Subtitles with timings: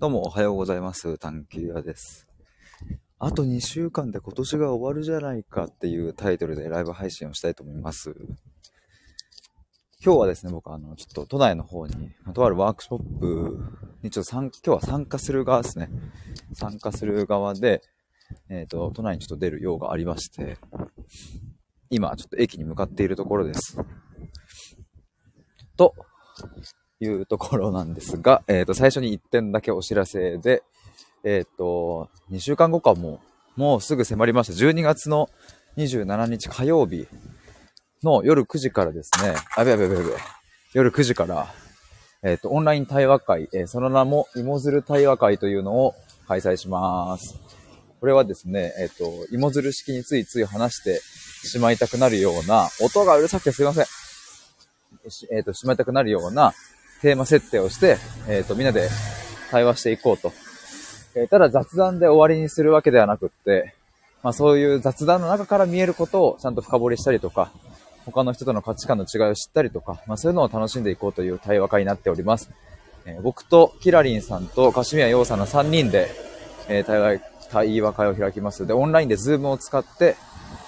[0.00, 1.18] どうもおはようございます。
[1.18, 2.26] 探求屋です。
[3.18, 8.14] あと2週間で今年が終わるじゃないかっていうタイトルでライブ配信をしたいと思います。
[10.02, 13.58] 今日はですね、僕あの、ちょっと都内の方に、とあるワークショップ
[14.02, 15.90] にちょっと参、今日は参加する側ですね。
[16.54, 17.82] 参加する側で、
[18.48, 20.56] えっ、と、都内にちょっと出る用がありまして、
[21.90, 23.76] 今ちょっと駅に向かっているところです。
[25.76, 25.94] と、
[27.00, 30.62] いうところなんですが、 えっ、と、最初に1点だけお知らせで、
[31.24, 33.20] えっ、と、2週間後かも
[33.56, 34.52] う、もうすぐ迫りました。
[34.52, 35.28] 12月の
[35.76, 37.06] 27日火曜日
[38.02, 40.08] の夜9時からですね、あべやべやべやべ、
[40.72, 41.52] 夜9時から、
[42.22, 45.94] えっ、と、オンライン対話会、えその名も、芋づる対話会というのを
[46.28, 47.38] 開催します。
[47.98, 51.00] これはですね、えっ、と、芋づる式についつい話して
[51.46, 53.86] しまいたくなるような、音がうるさくてすいません。
[55.32, 56.52] えっ、と、しまいたくなるような
[57.00, 57.96] テーマ設定をして、
[58.28, 58.88] えっ、と、みんなで
[59.50, 60.32] 対話していこうと。
[61.14, 63.74] えーただ雑談で終わりにするわけではなくって、
[64.22, 67.50] まあそういう雑談の中から見えることをちゃんと深掘りしたりとか、
[68.04, 72.50] 他の人との価値観の違いを知ったりとか、まあそういうのを楽しんでいこうという対話会になっております。
[73.06, 76.10] えー僕とキラリンさんとカシミヤヨウさんの3人で、
[76.68, 78.66] えー対話、対話会を開きます。
[78.66, 80.16] で、オンラインで Zoom を使って、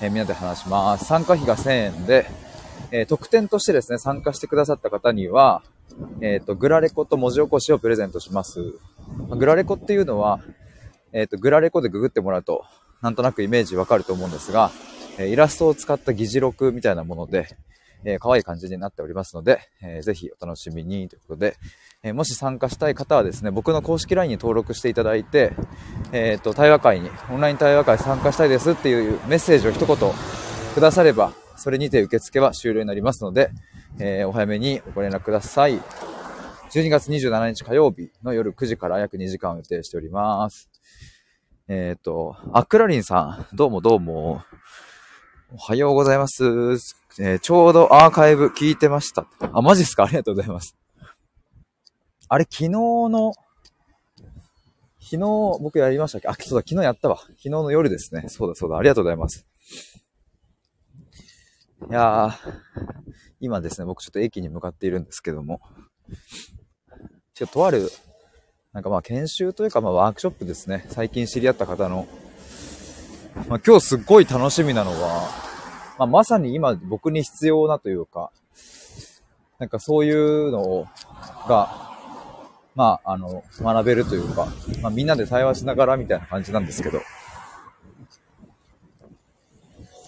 [0.01, 1.05] えーみんなで話します。
[1.05, 2.27] 参加費が1000円で、
[2.91, 5.63] え特典としてですね、参加してくださった方には、
[6.21, 8.75] えっ、と、グラレコと文字起こしをプレゼントします。
[9.31, 10.41] グラレコっていうのは、
[11.13, 12.65] えっ、と、グラレコでググってもらうと、
[13.03, 14.71] なんとなくイメージわかると思うんですが、
[15.19, 17.49] えイラストを使った議事録みたいなもので、
[18.05, 21.57] えー可愛い感じになっておりますので、えーぜひお楽しみにということで、
[22.03, 25.53] えーもし参加したい方はですね、僕の公式 LINE に登録していただいて、
[26.13, 29.97] えっ、と、対話会に、オンライン対話会参加したいですっていうメッセージを一言
[30.75, 33.51] くだされば、それにて受付は終了になりますので、
[33.99, 35.79] えーお早めにご連絡ください。
[36.71, 40.71] 12月27日火曜日の夜9時から約2時間を予定しております。
[41.69, 44.43] えっ、と、あ、クラリンさん、どうもどうも。
[45.53, 46.45] おはようございます。
[47.21, 49.27] えーちょうどアーカイブ聞いてました。
[49.53, 50.05] あ、マジっすか？
[50.05, 50.77] ありがとうございます。
[52.29, 53.35] あれ、昨日の、
[54.99, 55.19] 昨日
[55.61, 56.29] 僕やりましたっけ？
[56.29, 57.19] あ、そうだ、昨日やったわ。
[57.19, 58.25] 昨日の夜ですね。
[58.29, 59.47] そうだそうだ、ありがとうございます。
[61.91, 62.33] いやー、
[63.43, 65.61] 今ですね、僕ちょっと駅に向かっているんですけども、
[67.35, 67.91] ちょっとある、
[68.73, 70.87] なんかまあ研修というかまあワークショップですね。
[70.91, 72.07] 最近知り合った方の、
[73.49, 75.29] まあ今日すっごい楽しみなのは、
[75.99, 78.31] まあまさに今僕に必要なというか、
[79.59, 80.87] なんかそういうのを
[81.49, 81.91] が、
[82.77, 84.47] まああの、学べるというか、
[84.83, 87.01] まあみんなで対話しながらみたいな感じなんですけど、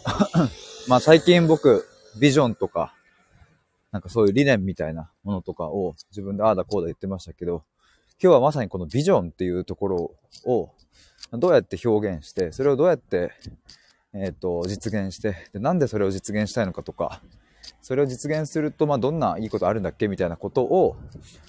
[0.87, 1.84] まあ最近僕、
[2.21, 2.94] ビジョンとか、
[3.94, 7.62] なんかそういう理念みたいなものとかを自分でああだこうだ言ってましたけど、
[8.21, 10.10] 今日はまさにこのビジョンっていうところ
[10.44, 10.72] を
[11.31, 13.31] どうやって表現して、それをどうやって、
[14.12, 17.22] えっ、と、実現してで、なんでそれを実現したいのかとか、
[17.82, 20.97] それを実現すると、まあ、どんないいことあるんだっけみたいなことを、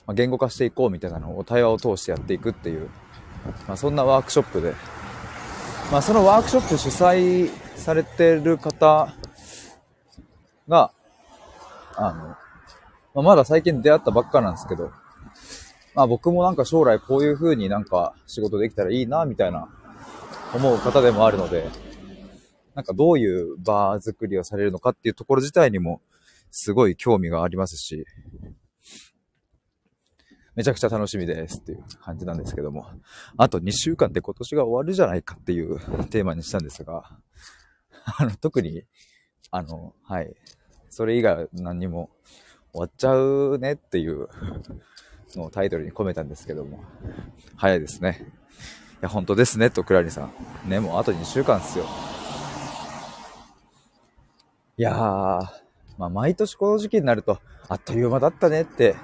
[0.05, 2.91] まあ、言語化していこうみたいなのを対話を通してやっていくっていう、
[3.67, 4.75] まあ、そんなワークショップで、
[5.91, 9.15] まあ、そのワークショップ主催されてる方
[10.67, 10.91] が、
[11.97, 12.37] あの、ま
[13.15, 14.91] あ、まだ最近出会ったばっかなんですけど、
[15.93, 19.69] まあ僕もなんか将来こういう風になんか仕事できたらいいな、みたいな
[20.53, 21.69] 思う方でもあるので、
[22.75, 26.01] なんかどういう場作りをされるのかっていうところ自体にも
[26.51, 28.05] すごい興味がありますし、
[30.55, 32.87] めちゃくちゃ楽しみですっていう感じなんですけども、
[33.37, 37.03] あと2週間で今年が終わるじゃないかっていうテーマにしたんですが、
[38.19, 38.83] あの、特に、
[39.51, 40.33] あの、はい、
[40.95, 42.09] それ以外は何にも
[42.71, 44.29] 終わっちゃうねっていう
[45.35, 46.85] のをタイトルに込めたんですけども、
[47.57, 48.31] 早いですね。
[48.93, 50.29] いや、本当ですね、とクラリさ
[50.65, 50.69] ん。
[50.69, 51.83] ね、もうあと2週間ですよ。
[54.77, 54.95] いやー、
[55.97, 58.95] まあ、毎年この時期になると、あっという間だったねって、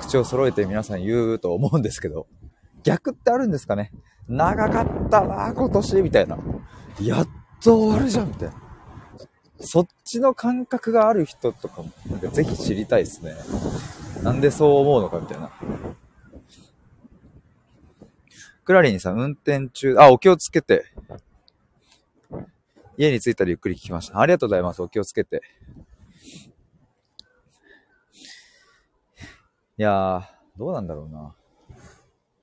[0.00, 2.26] 口を揃えて皆さん言うと思うんですけど、
[2.82, 3.92] 逆ってあるんですかね
[4.26, 6.36] 長かったな、今年、みたいな。
[7.00, 7.28] やっ
[7.62, 8.63] と終わるじゃん、みたいな。
[9.64, 13.34] そっちの感覚がある人とかも、なんかぜひ知りたいですね。
[14.22, 15.50] なんでそう思うのかみたいな。
[18.64, 20.86] クラリンさん、運転中、あ、お気をつけて。
[22.96, 24.20] 家に着いたらゆっくり聞きました。
[24.20, 24.80] ありがとうございます。
[24.80, 25.42] お気をつけて。
[29.76, 30.22] いやー、
[30.56, 31.34] どうなんだろうな。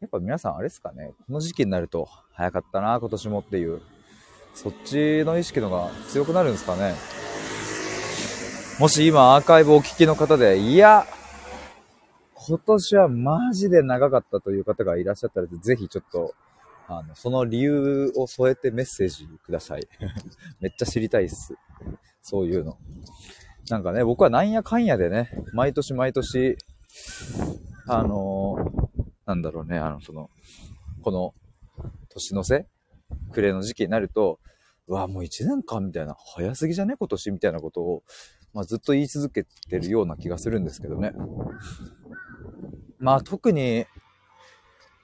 [0.02, 1.14] やっぱ皆さんあれですかね。
[1.28, 3.82] この時期になると、早かったな、今年もっていう。
[4.54, 6.94] そっちの意識のが強くなるんですかね。
[8.80, 11.06] もし今アーカイブお聞きの方で、いや、
[12.34, 16.34] 今年はマジで長かったという方がいらっしゃったら、ぜひちょっと、
[16.88, 19.88] あの、その理由を添えてメッセージください。
[20.60, 21.56] めっちゃ知りたいっす。
[22.22, 22.78] そういうの。
[23.70, 26.58] なんかね、僕はなんやかんやでね、毎年毎年、
[27.88, 30.30] あのー、なんだろうね、あの、その、
[31.04, 31.34] この、
[32.10, 32.68] 年の瀬
[33.32, 34.40] 暮れの時期になると、
[34.88, 36.96] うわ、もう1年間みたいな、早すぎじゃね？
[36.98, 38.04] 今年みたいなことを、
[38.54, 41.14] まあ、ずっと言い続けてるような気がするんですけどね。
[43.00, 43.86] まあ、特に、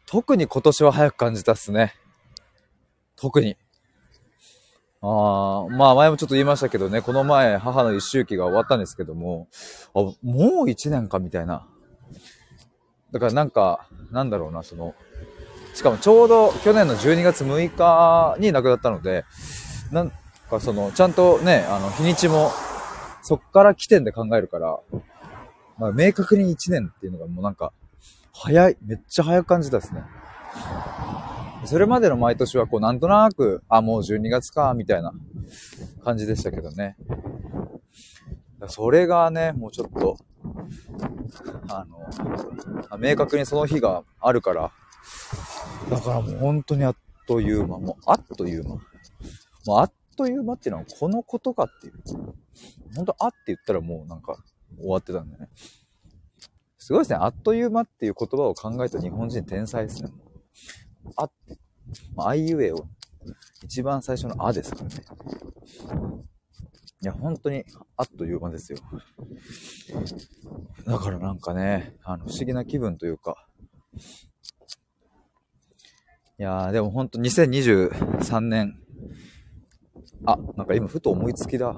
[0.06, 1.94] 特に今年は早く感じたっすね。
[3.16, 3.58] 特に。
[5.02, 9.48] ああ、まあ前もちょっと言いましたけどね、この前母の一周期が終わったんですけども、
[9.94, 11.68] あ、もう一年かみたいな。
[13.12, 14.96] だからなんか、なんだろうな、その、
[15.74, 19.26] しかもちょうど去年の12月6日に亡くなったので、
[19.92, 20.12] なん
[20.50, 22.52] かその、ちゃんとね、あの、日にちも、
[23.28, 24.80] そっから起点で考えるから、
[25.78, 27.74] まあ、明確に1年っていうのがもうなんか、
[28.32, 30.02] 早い、めっちゃ早く感じたですね。
[31.66, 35.12] それまでの毎年はこうなんとなく、あ、もう12月か、みたいな
[36.06, 36.96] 感じでしたけどね。
[38.70, 40.18] それがね、もうちょっと、
[41.68, 44.72] あの、明確にその日があるから、
[45.90, 46.96] だからもう本当にあっ
[47.28, 48.70] という間、もうあっという間。
[48.70, 51.94] もうあっという間っていうのはこのことかっていう。
[52.96, 54.38] 本当あって言ったらもうなんか
[54.78, 55.50] 終わってたんだよね。
[56.78, 57.18] すごいですね。
[57.20, 60.10] あっという間っていう言葉を考えた日本人天才ですね。
[61.16, 61.58] あって。
[62.16, 62.88] まあ、あいうえを、
[63.64, 64.96] 一番最初のあですからね。
[67.02, 67.64] いや、本当に、
[67.96, 68.80] あっという間ですよ。
[70.86, 73.48] だからなんかね、あの、不思議な気分というか、
[76.40, 78.80] いやー、でも本当2023年、
[80.26, 81.76] あ、なんか今ふと思いつきだ。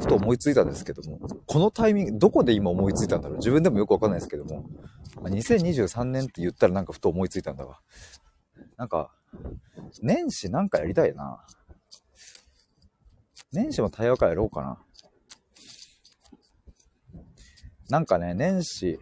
[0.00, 3.38] ふと思いついたんですけども、このタイミング、どこで今思いついたんだろう？
[3.38, 4.64] 自分でもよくわかんないですけども、
[5.16, 7.80] 2023年って言ったらなんかふと思いついたんだわ。
[8.76, 9.10] なんか、
[10.02, 11.44] 年始なんかやりたいな。
[13.52, 14.78] 年始も対話会やろうかな。
[17.90, 18.98] なんかね、年始、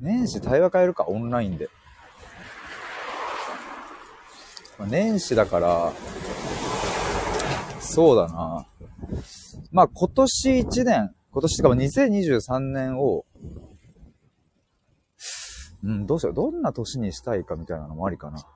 [0.00, 1.68] 年始対話会やるか、オンラインで。
[4.88, 5.92] 年始だから、
[7.82, 8.66] そうだな。
[9.72, 13.26] まあ今年1年、今年とかも2023年を、
[15.82, 16.34] うん、どうしよう。
[16.34, 18.46] どんな年にしたいかみたいなのもありかな。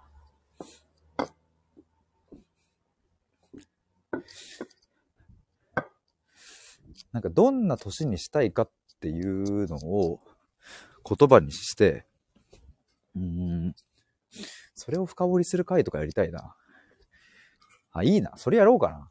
[7.12, 8.70] なんかどんな年にしたいかっ
[9.00, 10.20] ていうのを
[11.08, 12.04] 言葉にして、
[13.16, 13.74] うん、
[14.74, 16.54] それを深掘りする回とかやりたいな。
[17.92, 18.32] あ、いいな。
[18.36, 19.08] それやろうかな。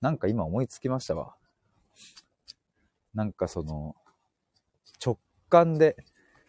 [0.00, 1.34] なんか今思いつきましたわ。
[3.14, 3.96] なんかその、
[5.04, 5.18] 直
[5.48, 5.96] 感で、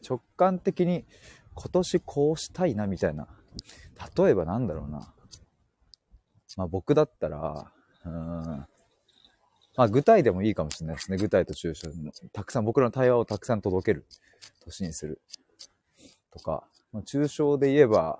[0.08, 1.06] 直感的に
[1.56, 3.28] 今年こうしたいなみたいな。
[4.18, 5.14] 例えばなんだろうな。
[6.58, 7.72] まあ僕だったら、
[8.06, 8.14] うん。
[8.14, 8.68] ま
[9.86, 11.18] あ具体でもいいかもしれないですね。
[11.18, 12.12] 具体と抽象の。
[12.34, 14.06] たくさん、僕らの対話をたくさん届ける
[14.64, 15.22] 年にする。
[16.32, 18.20] とか、まあ、抽象で言えば、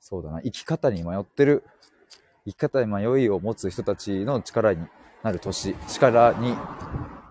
[0.00, 1.64] そうだな、生き方に迷ってる、
[2.46, 4.86] 生き方に迷いを持つ人たちの力に
[5.22, 6.54] なる年、力に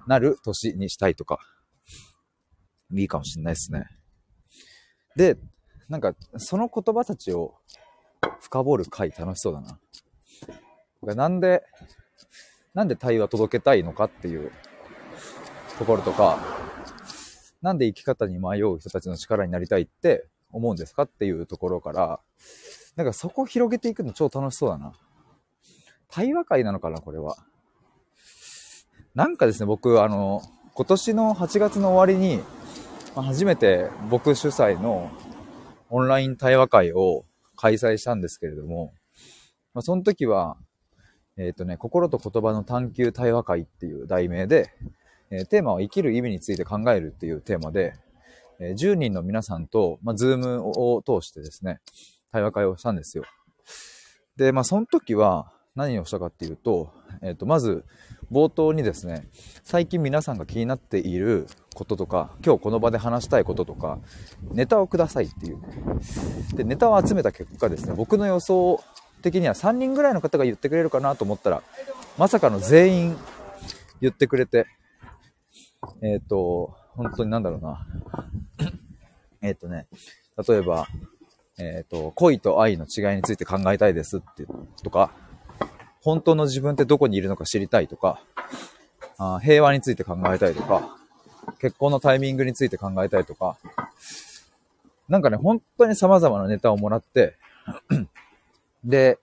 [0.07, 1.39] なる年にしたいとか、
[2.93, 3.87] いいかもしれないですね。
[5.15, 5.37] で、
[5.87, 7.55] なんか、その言葉たちを
[8.41, 11.15] 深掘る回楽しそうだな。
[11.15, 11.63] なんで、
[12.73, 14.51] なんで対話届けたいのかっていう
[15.79, 16.39] ところとか、
[17.61, 22.19] なんで生き方に迷う人たちの力になりたいって思うんですかっていうところから、
[22.95, 24.93] なんかそこを広げていくの超楽しそうだな。
[26.15, 27.35] 対話会なのかな、これは。
[29.15, 30.41] なんかですね、僕、あの、
[30.73, 32.41] 今年の8月の終わりに、
[33.17, 35.11] ま初めて僕主催の
[35.89, 37.25] オンライン対話会を
[37.57, 38.93] 開催したんですけれども、
[39.73, 40.55] まあ、その時は、
[41.35, 44.71] えっ、ー、とね、心と言葉の探求対話会っていう題名で、
[45.31, 47.93] えー、テーマは生きる意味について考えるっていうテーマで、
[48.61, 51.81] えー、10人の皆さんと、まあ、ズームを通してですね、
[52.31, 53.25] 対話会をしたんですよ。
[54.37, 56.91] で、まあ、その時は何をしたかっていうと、
[57.21, 57.83] えっ、ー、と、まず、
[58.31, 59.27] 冒頭にですね、
[59.63, 63.99] 最近皆さんが気になっていることとか、今日この場で話したいこととか、
[64.51, 65.59] ネタをくださいっていう。
[66.55, 68.81] で、ネタを集めた結果ですね、僕の予想
[69.21, 71.61] 的には3人ぐらいの方が言ってくれるかなと思ったら、
[72.17, 73.17] まさかの全員
[74.01, 74.67] 言ってくれて、
[76.01, 77.85] えっ、ー、と、本当になんだろうな。
[79.41, 79.87] えっとね、
[80.47, 80.87] 例えば、
[81.57, 84.45] えっ、ー、と、恋と愛の違いについて考えたいですって
[84.81, 85.11] とか、
[86.05, 88.21] 本当の自分ってどこにいるのか知りたいとか、
[89.17, 90.95] あ平和について考えたいとか、
[91.59, 93.57] 結婚のタイミングについて考えたりとか、
[95.09, 97.33] なんかね、本当に様々なネタをもらって、
[98.85, 99.17] で、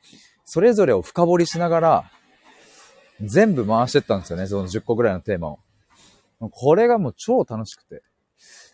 [0.45, 2.11] それぞれを深掘りしながら、
[3.21, 5.61] 全部回してったんですよね、その10個ぐらいのテーマを。
[6.51, 8.03] これがもう超楽しくて。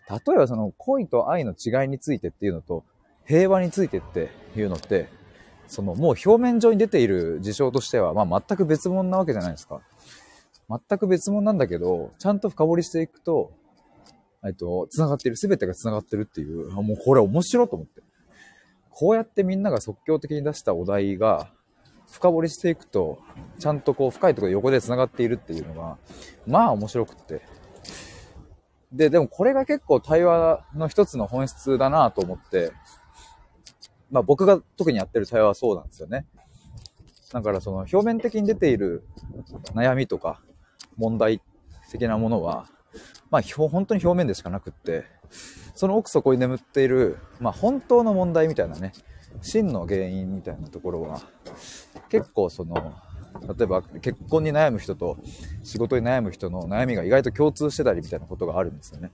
[0.08, 2.84] 例えばその恋と愛の違いについてっていうのと、
[3.26, 5.10] 平和についてっていうのって、
[5.68, 9.80] そのもう表面上に出ている事象としては、まあ全く別物なわけじゃないですか。
[10.68, 13.52] 全く別物なんだけど、ちゃんと深掘りしていくと、
[14.44, 18.02] えっと、繋がっている、すべてが繋がってるっていう、もうこれ面白いと思って。
[18.90, 21.48] こうやってみんなが即興的に出したお題が、
[22.10, 23.18] 深掘りしていくと、
[23.58, 25.98] ちゃんとこう深いところで横で繋がっているっていうのが、
[26.46, 27.42] まあ面白くって。
[28.92, 32.72] で、でもこれが結構対話の一つの本質だなと思って、
[34.10, 36.26] まあ僕が特にやってる対話はそうなんですよね。
[37.32, 39.04] だからその表面的に出ている
[39.74, 40.40] 悩みとか
[40.96, 41.42] 問題
[41.90, 42.66] 的なものは、
[43.30, 45.04] まあ本当に表面でしかなくって、
[45.74, 48.92] その奥底に眠っている、まあ本当の問題みたいなね、
[49.42, 51.20] 真の原因みたいなところは、
[52.08, 52.94] 結構その、
[53.56, 55.18] 例えば結婚に悩む人と
[55.62, 59.10] 仕事に悩む人の悩みが意外と共通してたりみたいなことがあるんですよね。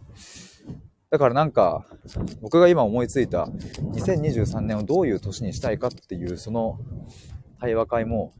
[1.14, 1.86] だからなんか、
[2.42, 6.80] 僕が今思いついた2023年をどういう年にしたいかっていうその
[7.60, 8.32] 対話会も、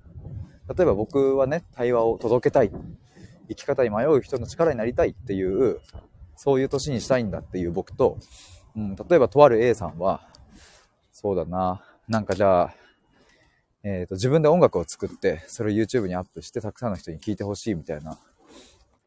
[0.76, 2.72] 例えば僕はね、対話を届けたい。
[3.48, 5.82] 生き方に迷う人の力になりたいっていう、
[6.34, 8.18] そういう年にしたいんだっていう僕と、
[8.74, 10.26] うん、例えばとある A さんは、
[11.12, 12.74] そうだな、なんかじゃあ、
[13.84, 18.18] えっ、と、自分で音楽を作って、それを YouTube にアップして、たくさんの人に聴いてほしいみたいな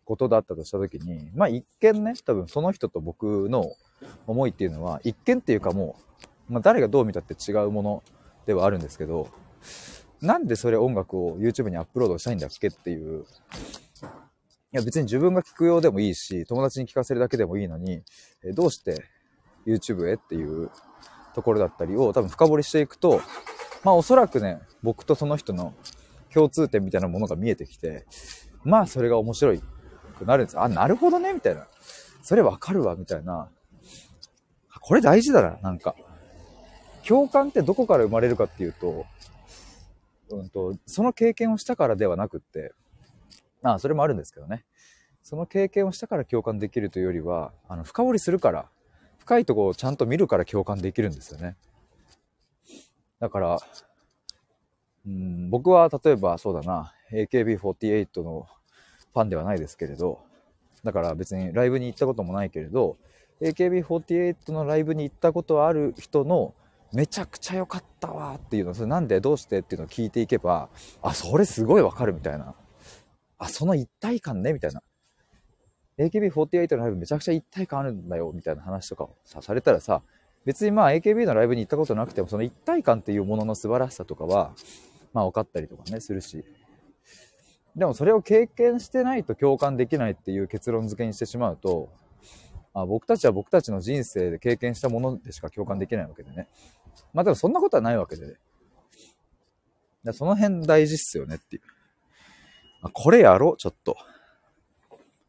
[0.08, 3.74] ことだったとしたときに、まあ一見ね、多分その人と僕の
[4.26, 5.98] 思いっていうのは、一見っていうかも
[6.50, 8.04] う、まあ誰がどう見たって違うもの
[8.46, 9.28] ではあるんですけど、
[10.22, 13.26] なんでそれ音楽を YouTube にアップロードしたいんだっけっていう、い
[14.72, 18.02] や別に自分が聴くようでもいいし、友達に聴かせるだけでもいいのに、
[18.44, 19.04] えどうして
[19.66, 20.72] YouTube へっていう
[21.36, 23.20] ところだったりを多分深掘りしていくと、
[23.84, 25.74] まあおそらくね、僕とその人の
[26.34, 28.06] 共通点みたいなものが見えてきて、
[28.64, 29.62] まあそれが面白い
[30.18, 30.60] くなるんです。
[30.60, 31.68] あ、なるほどね、みたいな。
[32.22, 33.50] それわかるわ、みたいな。
[34.82, 35.96] これ大事だな、なんか。
[37.08, 39.06] 共感ってどこから生まれるかっていうと、
[40.30, 42.74] うんと、その経験をしたからではなくって、
[43.64, 44.66] ああ、それもあるんですけどね。
[45.24, 48.70] その経験をしたから共感できるというよりは、あの、深掘りするから、
[49.20, 51.58] 深いところをちゃんと見るから共感できるんですよね。
[53.20, 53.58] だから、
[55.06, 58.48] うん、僕は例えばそうだな、AKB48 の
[59.14, 60.20] ファンではないですけれど、
[60.84, 62.98] だから別にライブに行ったこともないけれど、
[63.42, 66.54] AKB48 のライブに行ったことある人の
[66.94, 70.70] めちゃくちゃ良かったわっていうの、それなんでどうしてっていうのを聞いていけば、
[71.02, 72.56] あ、それすごいわかるみたいな。
[73.38, 74.82] あ、その一体感ねみたいな。
[76.00, 80.02] AKB48 のライブめちゃくちゃ一体感あるんだよみたいな話とかをさ、されたらさ、
[80.46, 84.54] 別にまあ AKB のライブに行ったことなくても、その一体感っていうものの素晴らしさとかは、
[85.14, 86.46] まあ分かったりとかね、するし。
[87.78, 91.90] でもそれを経験してないと共感できないっていう結論付けにしてしまうと、
[92.74, 96.48] あ僕たちは僕たちの人生で経験したものでしか共感できないわけでね。
[97.14, 98.38] まあでもそんなことはないわけで、
[100.04, 100.12] ね。
[100.12, 101.62] その辺大事っすよねっていう。
[102.82, 103.96] あこれやろう、ちょっと。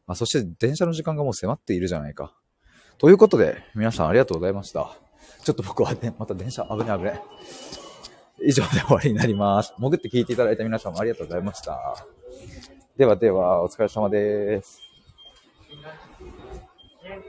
[0.07, 2.33] あ、そして電車の時間がもう迫っているじゃないか。
[2.97, 4.97] ということで、皆さんありがとうございました。
[5.43, 7.21] ちょっと僕はね、また電車危ね危ね。
[8.41, 9.73] 以上で終わりになります。
[9.77, 12.18] 潜って聞いていただいた皆さんもありがとうございました。
[12.97, 14.88] ではでは、お疲れ様です。